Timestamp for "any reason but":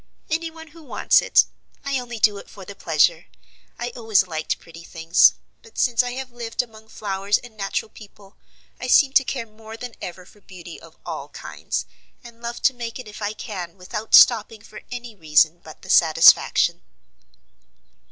14.91-15.83